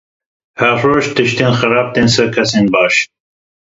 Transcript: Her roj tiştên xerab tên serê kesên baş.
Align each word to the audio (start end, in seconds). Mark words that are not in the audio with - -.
Her 0.57 0.73
roj 0.85 1.03
tiştên 1.15 1.53
xerab 1.59 1.87
tên 1.93 2.07
serê 2.13 2.31
kesên 2.35 2.65
baş. 2.73 2.95